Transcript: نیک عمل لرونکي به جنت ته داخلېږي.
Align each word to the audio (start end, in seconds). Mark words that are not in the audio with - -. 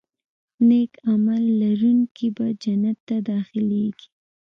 نیک 0.67 0.91
عمل 1.11 1.43
لرونکي 1.61 2.27
به 2.35 2.45
جنت 2.61 2.97
ته 3.07 3.15
داخلېږي. 3.29 4.07